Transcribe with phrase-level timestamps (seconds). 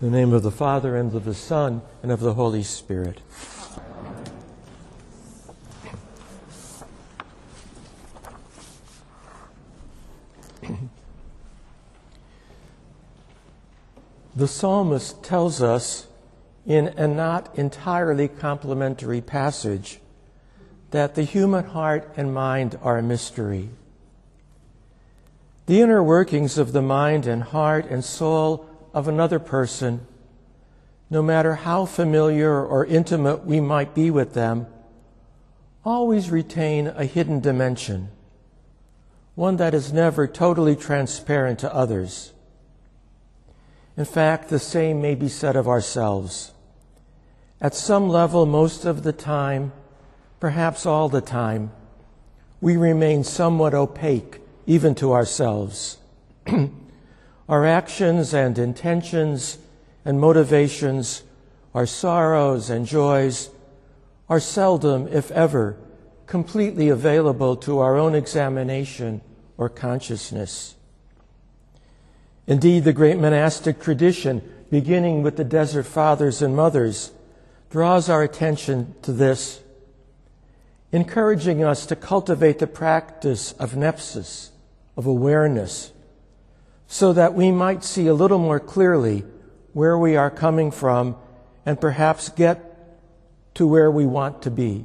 [0.00, 3.20] In the name of the Father, and of the Son, and of the Holy Spirit.
[14.34, 16.08] the psalmist tells us
[16.66, 20.00] in a not entirely complimentary passage
[20.90, 23.70] that the human heart and mind are a mystery.
[25.66, 30.06] The inner workings of the mind and heart and soul of another person,
[31.10, 34.66] no matter how familiar or intimate we might be with them,
[35.84, 38.08] always retain a hidden dimension,
[39.34, 42.32] one that is never totally transparent to others.
[43.96, 46.52] In fact, the same may be said of ourselves.
[47.60, 49.72] At some level, most of the time,
[50.38, 51.72] perhaps all the time,
[52.60, 55.98] we remain somewhat opaque, even to ourselves.
[57.48, 59.58] our actions and intentions
[60.04, 61.22] and motivations,
[61.74, 63.50] our sorrows and joys,
[64.28, 65.76] are seldom, if ever,
[66.26, 69.20] completely available to our own examination
[69.58, 70.74] or consciousness.
[72.46, 77.12] Indeed, the great monastic tradition, beginning with the desert fathers and mothers,
[77.70, 79.60] draws our attention to this,
[80.92, 84.50] encouraging us to cultivate the practice of nepsis,
[84.96, 85.92] of awareness,
[86.94, 89.24] so that we might see a little more clearly
[89.72, 91.16] where we are coming from
[91.66, 92.56] and perhaps get
[93.52, 94.84] to where we want to be.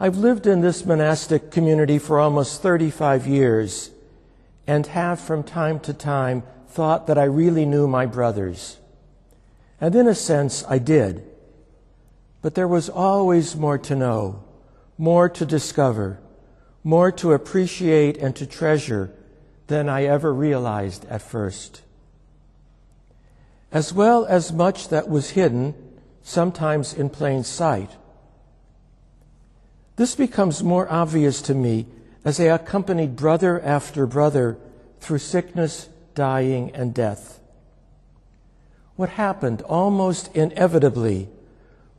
[0.00, 3.90] I've lived in this monastic community for almost 35 years
[4.66, 8.78] and have from time to time thought that I really knew my brothers.
[9.82, 11.30] And in a sense, I did.
[12.40, 14.42] But there was always more to know,
[14.96, 16.20] more to discover,
[16.82, 19.12] more to appreciate and to treasure
[19.68, 21.82] than I ever realized at first.
[23.72, 25.74] As well as much that was hidden,
[26.22, 27.90] sometimes in plain sight.
[29.96, 31.86] This becomes more obvious to me
[32.24, 34.58] as I accompanied brother after brother
[35.00, 37.38] through sickness, dying, and death
[38.98, 41.28] what happened almost inevitably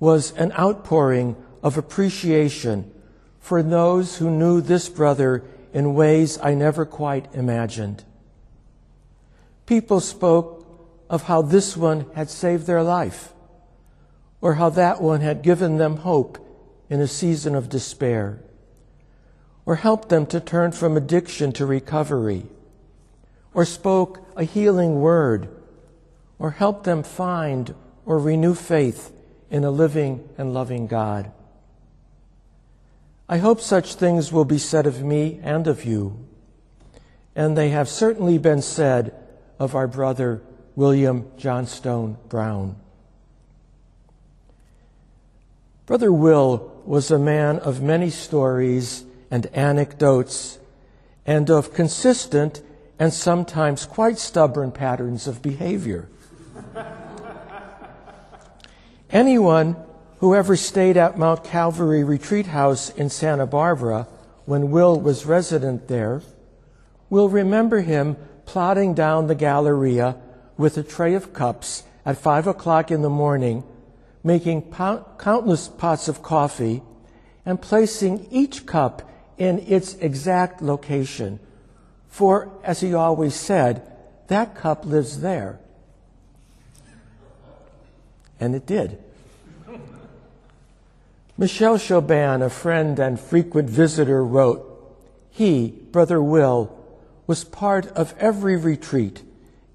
[0.00, 2.90] was an outpouring of appreciation
[3.38, 8.04] for those who knew this brother in ways I never quite imagined.
[9.66, 10.64] People spoke
[11.10, 13.32] of how this one had saved their life,
[14.40, 16.38] or how that one had given them hope
[16.88, 18.40] in a season of despair,
[19.66, 22.46] or helped them to turn from addiction to recovery,
[23.52, 25.48] or spoke a healing word
[26.38, 27.74] or helped them find
[28.06, 29.12] or renew faith
[29.50, 31.30] in a living and loving God.
[33.28, 36.26] I hope such things will be said of me and of you,
[37.36, 39.14] and they have certainly been said
[39.58, 40.42] of our brother
[40.76, 42.76] William Johnstone Brown.
[45.84, 50.58] Brother Will was a man of many stories and anecdotes
[51.26, 52.62] and of consistent
[52.98, 56.08] and sometimes quite stubborn patterns of behavior.
[59.10, 59.76] Anyone
[60.20, 64.08] who ever stayed at Mount Calvary Retreat House in Santa Barbara
[64.46, 66.22] when Will was resident there
[67.10, 70.16] will remember him plodding down the Galleria
[70.56, 73.62] with a tray of cups at five o'clock in the morning,
[74.24, 76.82] making countless pots of coffee
[77.44, 81.38] and placing each cup in its exact location.
[82.08, 83.82] For, as he always said,
[84.26, 85.60] that cup lives there.
[88.40, 89.02] And it did.
[91.40, 94.60] Michel Chaubin, a friend and frequent visitor, wrote,
[95.30, 96.76] He, Brother Will,
[97.28, 99.22] was part of every retreat,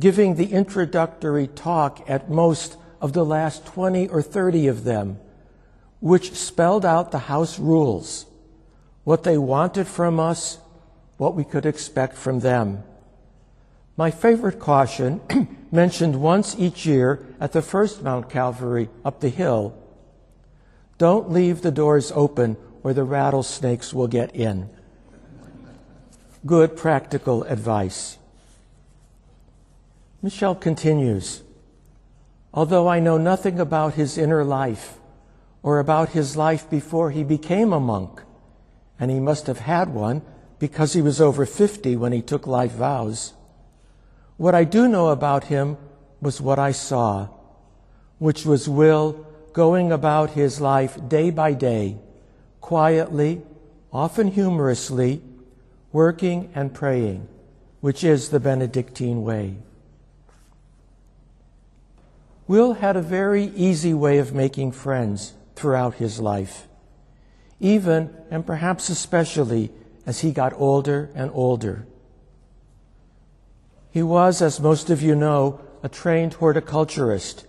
[0.00, 5.18] giving the introductory talk at most of the last 20 or 30 of them,
[6.00, 8.24] which spelled out the house rules,
[9.04, 10.56] what they wanted from us,
[11.18, 12.82] what we could expect from them.
[13.98, 15.20] My favorite caution,
[15.70, 19.76] mentioned once each year at the first Mount Calvary up the hill
[21.00, 24.68] don't leave the doors open or the rattlesnakes will get in.
[26.44, 28.18] Good practical advice.
[30.20, 31.42] Michel continues
[32.52, 34.98] Although I know nothing about his inner life
[35.62, 38.20] or about his life before he became a monk,
[38.98, 40.20] and he must have had one
[40.58, 43.32] because he was over 50 when he took life vows.
[44.36, 45.78] What I do know about him
[46.20, 47.28] was what I saw,
[48.18, 51.96] which was Will going about his life day by day,
[52.60, 53.42] quietly,
[53.92, 55.20] often humorously,
[55.92, 57.26] working and praying,
[57.80, 59.56] which is the Benedictine way.
[62.46, 66.66] Will had a very easy way of making friends throughout his life,
[67.60, 69.70] even and perhaps especially
[70.06, 71.86] as he got older and older.
[73.90, 77.46] He was, as most of you know, a trained horticulturist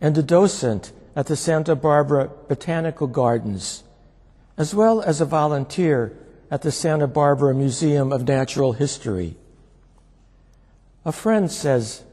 [0.00, 3.82] and a docent at the Santa Barbara Botanical Gardens,
[4.56, 6.16] as well as a volunteer
[6.48, 9.34] at the Santa Barbara Museum of Natural History.
[11.04, 12.04] A friend says,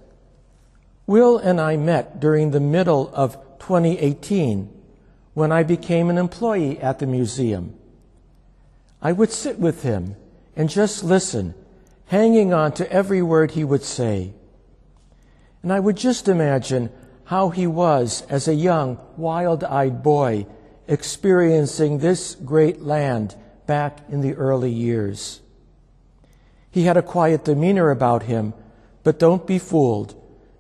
[1.06, 4.74] Will and I met during the middle of 2018
[5.36, 7.76] when I became an employee at the museum.
[9.04, 10.16] I would sit with him
[10.56, 11.54] and just listen,
[12.08, 14.34] hanging on to every word he would say.
[15.62, 16.90] And I would just imagine
[17.26, 20.46] how he was as a young, wild eyed boy
[20.88, 23.36] experiencing this great land
[23.66, 25.42] back in the early years.
[26.70, 28.54] He had a quiet demeanor about him,
[29.04, 30.16] but don't be fooled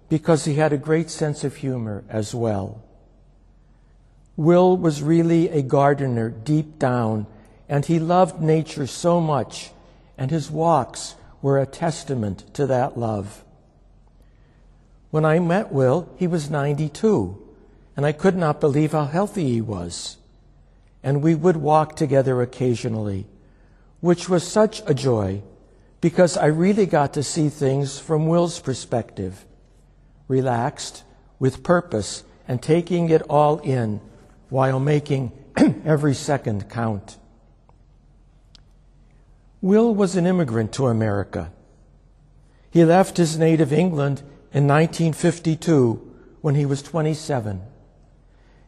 [0.09, 2.83] because he had a great sense of humor as well.
[4.35, 7.27] Will was really a gardener deep down,
[7.69, 9.71] and he loved nature so much,
[10.18, 13.44] and his walks were a testament to that love.
[15.12, 17.42] When I met Will, he was 92,
[17.96, 20.18] and I could not believe how healthy he was.
[21.04, 23.28] And we would walk together occasionally,
[24.02, 25.42] which was such a joy
[26.02, 29.46] because I really got to see things from Will's perspective
[30.28, 31.04] relaxed,
[31.40, 34.02] with purpose, and taking it all in
[34.50, 35.31] while making
[35.86, 37.18] every second count.
[39.62, 41.52] Will was an immigrant to America.
[42.69, 44.22] He left his native England
[44.56, 47.62] in 1952 when he was 27.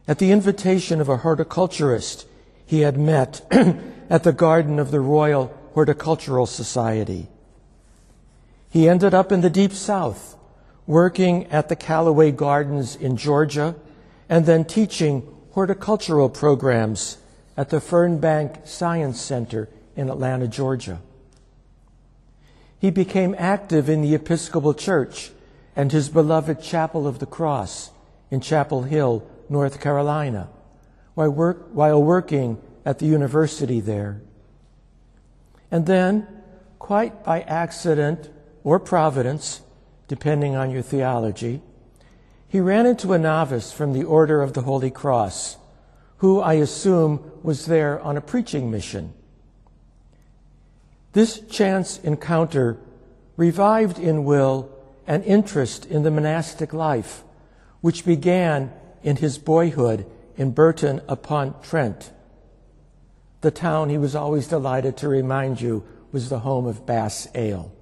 [0.06, 2.26] At the invitation of a horticulturist
[2.66, 3.40] he had met
[4.10, 7.28] at the garden of the Royal Horticultural Society.
[8.68, 10.36] He ended up in the Deep South,
[10.86, 13.74] working at the Callaway Gardens in Georgia,
[14.28, 17.16] and then teaching horticultural programs
[17.56, 21.00] at the Fernbank Science Center in Atlanta, Georgia.
[22.78, 25.30] He became active in the Episcopal Church
[25.78, 27.92] and his beloved Chapel of the Cross
[28.32, 30.48] in Chapel Hill, North Carolina,
[31.14, 34.20] while, work, while working at the university there.
[35.70, 36.26] And then,
[36.80, 38.28] quite by accident
[38.64, 39.60] or providence,
[40.08, 41.62] depending on your theology,
[42.48, 45.58] he ran into a novice from the Order of the Holy Cross,
[46.16, 49.14] who I assume was there on a preaching mission.
[51.12, 52.80] This chance encounter
[53.36, 54.74] revived in Will
[55.08, 57.24] an interest in the monastic life,
[57.80, 58.70] which began
[59.02, 60.06] in his boyhood
[60.36, 62.12] in Burton upon Trent.
[63.40, 65.82] The town he was always delighted to remind you
[66.12, 67.72] was the home of Bass Ale.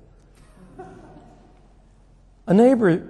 [2.47, 3.03] A neighbor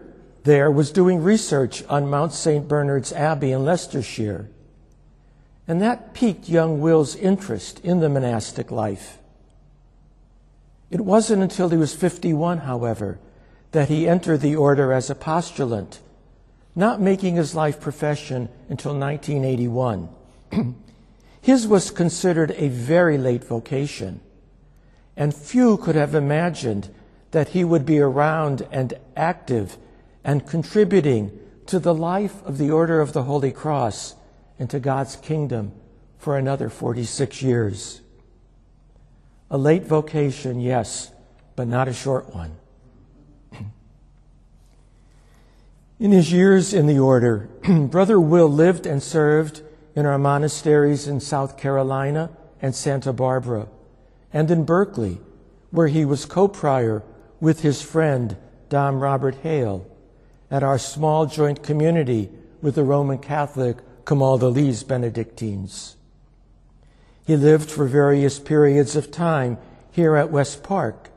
[0.45, 2.67] there was doing research on Mount St.
[2.67, 4.49] Bernard's Abbey in Leicestershire,
[5.69, 9.19] and that piqued young Will's interest in the monastic life.
[10.89, 13.19] It wasn't until he was 51, however,
[13.77, 16.01] that he entered the order as a postulant,
[16.75, 20.09] not making his life profession until 1981.
[21.43, 24.19] his was considered a very late vocation,
[25.15, 26.89] and few could have imagined
[27.33, 29.77] that he would be around and active
[30.25, 34.15] and contributing to the life of the Order of the Holy Cross
[34.59, 35.71] and to God's kingdom
[36.17, 38.01] for another 46 years.
[39.51, 41.11] A late vocation, yes,
[41.57, 42.57] but not a short one.
[45.99, 49.63] In his years in the order, Brother Will lived and served
[49.95, 53.69] in our monasteries in South Carolina and Santa Barbara,
[54.31, 55.21] and in Berkeley,
[55.71, 57.03] where he was co prior
[57.41, 58.37] with his friend
[58.69, 59.87] Dom Robert Hale
[60.51, 62.29] at our small joint community
[62.61, 65.97] with the Roman Catholic Camaldolese Benedictines.
[67.27, 69.57] He lived for various periods of time
[69.91, 71.09] here at West Park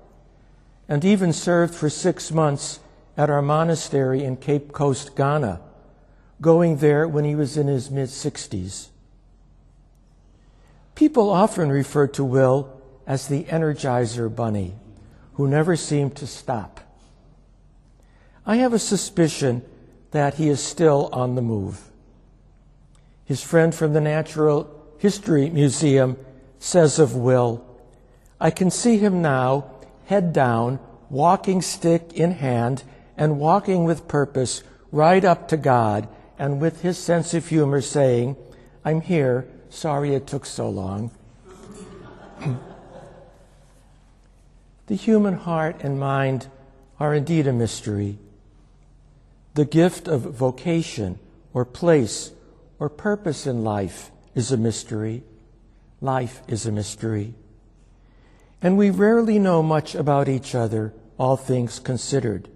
[0.88, 2.80] and even served for six months
[3.20, 5.60] at our monastery in Cape Coast, Ghana,
[6.40, 8.88] going there when he was in his mid 60s.
[10.96, 14.74] People often refer to Will as the Energizer Bunny,
[15.34, 16.80] who never seemed to stop.
[18.46, 19.64] I have a suspicion
[20.12, 21.82] that he is still on the move.
[23.26, 26.16] His friend from the Natural History Museum
[26.58, 27.66] says of Will,
[28.40, 29.72] I can see him now,
[30.06, 32.84] head down, walking stick in hand,
[33.20, 36.08] and walking with purpose right up to God
[36.40, 38.38] and with his sense of humor saying,
[38.86, 41.12] I'm here, sorry it took so long.
[44.88, 46.48] the human heart and mind
[46.98, 48.18] are indeed a mystery.
[49.54, 51.20] the gift of vocation
[51.54, 52.32] or place
[52.80, 55.24] or purpose in life is a mystery.
[56.00, 57.34] Life is a mystery.
[58.62, 62.48] And we rarely know much about each other, all things considered.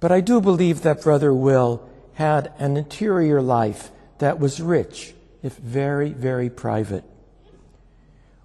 [0.00, 5.56] But I do believe that Brother Will had an interior life that was rich, if
[5.56, 7.04] very, very private.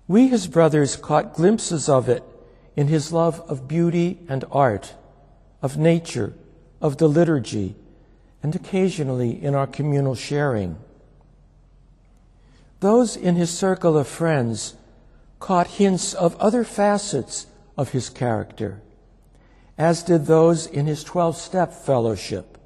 [0.07, 2.23] We, his brothers, caught glimpses of it
[2.75, 4.93] in his love of beauty and art,
[5.61, 6.33] of nature,
[6.81, 7.75] of the liturgy,
[8.43, 10.77] and occasionally in our communal sharing.
[12.81, 14.75] Those in his circle of friends
[15.39, 17.47] caught hints of other facets
[17.77, 18.81] of his character,
[19.77, 22.57] as did those in his 12 step fellowship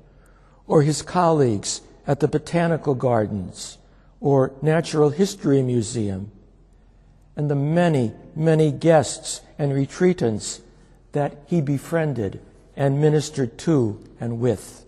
[0.68, 3.78] or his colleagues at the Botanical Gardens
[4.20, 6.32] or Natural History Museum,
[7.36, 10.60] and the many, many guests and retreatants
[11.13, 12.42] that he befriended
[12.75, 14.86] and ministered to and with.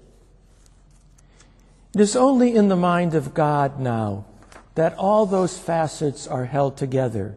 [1.93, 4.25] It is only in the mind of God now
[4.75, 7.35] that all those facets are held together,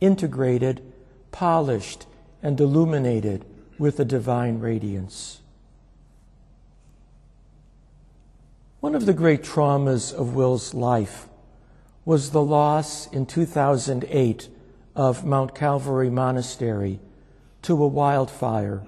[0.00, 0.82] integrated,
[1.30, 2.06] polished,
[2.42, 3.44] and illuminated
[3.82, 5.40] with a divine radiance.
[8.78, 11.26] One of the great traumas of Will's life
[12.04, 14.48] was the loss in 2008
[14.94, 17.00] of Mount Calvary Monastery
[17.62, 18.86] to a wildfire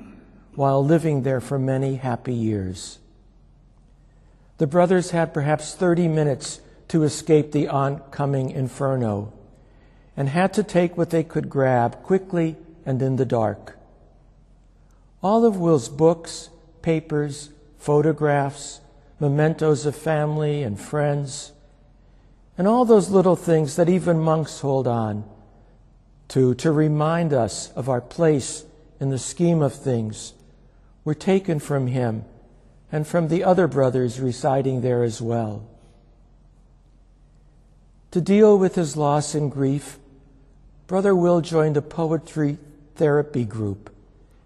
[0.55, 3.01] while living there for many happy years.
[4.59, 9.33] The brothers had perhaps 30 minutes to escape the oncoming inferno
[10.17, 12.55] and had to take what they could grab quickly
[12.87, 13.77] and in the dark.
[15.25, 16.51] All of Will's books,
[16.83, 18.83] papers, photographs,
[19.19, 21.53] mementos of family and friends,
[22.59, 25.25] and all those little things that even monks hold on
[26.29, 28.67] to, to remind us of our place
[29.01, 30.35] in the scheme of things,
[31.05, 32.27] were taken from him
[32.93, 35.67] and from the other brothers residing there as well.
[38.11, 39.99] To deal with his loss and grief,
[40.87, 42.59] Brother Will joined a poetry
[42.95, 43.94] therapy group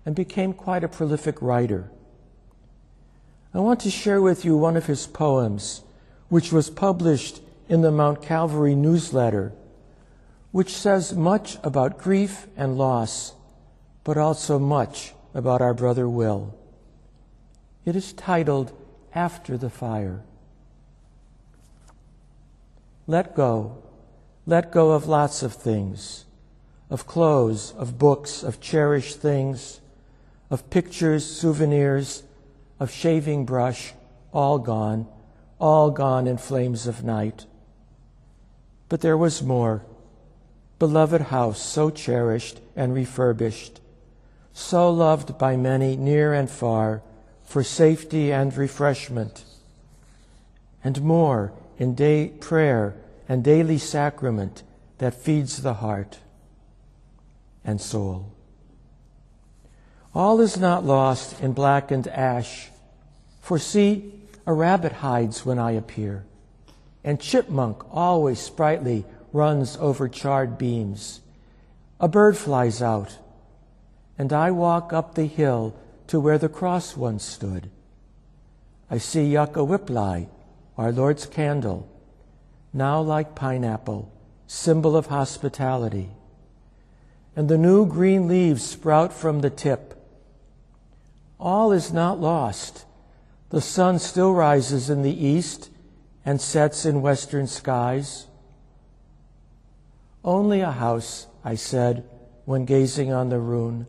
[0.08, 1.90] and became quite a prolific writer.
[3.52, 5.82] I want to share with you one of his poems,
[6.30, 9.52] which was published in the Mount Calvary newsletter,
[10.50, 13.34] which says much about grief and loss,
[14.02, 16.54] but also much about our brother Will.
[17.84, 18.72] It is titled
[19.14, 20.22] After the Fire.
[23.06, 23.82] Let go.
[24.46, 26.24] Let go of lots of things
[26.88, 29.82] of clothes, of books, of cherished things,
[30.50, 32.22] of pictures, souvenirs,
[32.80, 33.92] of shaving brush,
[34.32, 35.06] all gone,
[35.60, 37.46] all gone in flames of night.
[38.88, 39.84] But there was more.
[40.78, 43.80] Beloved house, so cherished and refurbished,
[44.52, 47.02] so loved by many near and far
[47.42, 49.44] for safety and refreshment,
[50.84, 52.94] and more in day prayer
[53.28, 54.62] and daily sacrament
[54.98, 56.18] that feeds the heart
[57.64, 58.32] and soul.
[60.18, 62.70] All is not lost in blackened ash,
[63.40, 64.12] for see,
[64.48, 66.24] a rabbit hides when I appear,
[67.04, 71.20] and chipmunk always sprightly runs over charred beams.
[72.00, 73.16] A bird flies out,
[74.18, 75.76] and I walk up the hill
[76.08, 77.70] to where the cross once stood.
[78.90, 80.26] I see Yucca Whipplei,
[80.76, 81.88] our Lord's candle,
[82.72, 84.10] now like pineapple,
[84.48, 86.10] symbol of hospitality.
[87.36, 89.94] And the new green leaves sprout from the tip,
[91.38, 92.84] all is not lost.
[93.50, 95.70] The sun still rises in the east
[96.24, 98.26] and sets in western skies.
[100.24, 102.04] Only a house, I said
[102.44, 103.86] when gazing on the rune,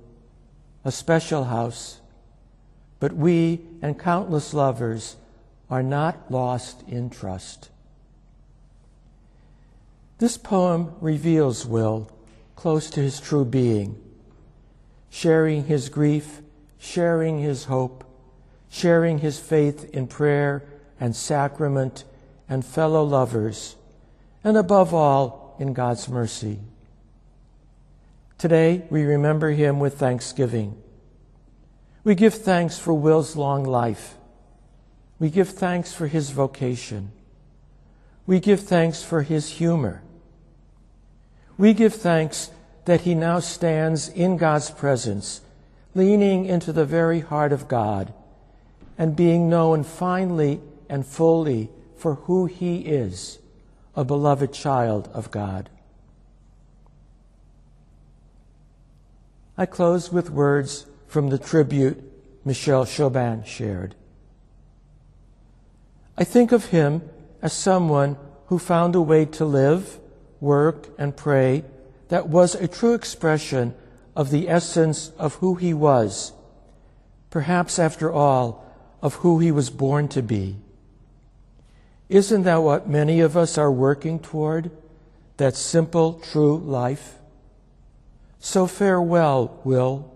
[0.85, 2.01] a special house,
[2.99, 5.15] but we and countless lovers
[5.69, 7.69] are not lost in trust.
[10.17, 12.11] This poem reveals Will
[12.55, 13.97] close to his true being,
[15.09, 16.41] sharing his grief
[16.79, 18.03] sharing his hope,
[18.69, 20.63] sharing his faith in prayer
[20.99, 22.05] and sacrament
[22.47, 23.75] and fellow lovers,
[24.43, 26.57] and above all, in God's mercy.
[28.37, 30.81] Today, we remember him with thanksgiving.
[32.05, 34.15] We give thanks for Will's long life.
[35.19, 37.11] We give thanks for his vocation.
[38.25, 40.01] We give thanks for his humor.
[41.57, 42.51] We give thanks
[42.85, 45.41] that he now stands in God's presence
[45.95, 48.13] leaning into the very heart of God
[48.97, 53.39] and being known finally and fully for who he is,
[53.95, 55.69] a beloved child of God.
[59.57, 62.01] I close with words from the tribute
[62.45, 63.95] Michel Chaubin shared.
[66.17, 67.01] I think of him
[67.41, 68.17] as someone
[68.47, 69.99] who found a way to live,
[70.39, 71.63] work, and pray
[72.09, 73.73] that was a true expression
[74.19, 76.33] of the essence of who he was,
[77.29, 78.65] perhaps after all,
[79.01, 80.57] of who he was born to be.
[82.09, 84.71] Isn't that what many of us are working toward?
[85.37, 87.15] That simple, true life?
[88.39, 90.13] So farewell, Will.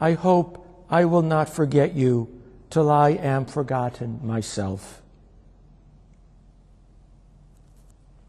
[0.00, 2.28] I hope I will not forget you
[2.68, 5.00] till I am forgotten myself.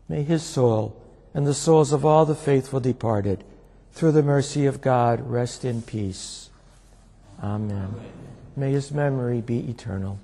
[0.07, 1.01] May his soul
[1.33, 3.43] and the souls of all the faithful departed,
[3.95, 6.49] through the mercy of God, rest in peace.
[7.41, 7.95] Amen.
[8.57, 10.19] May his memory be eternal.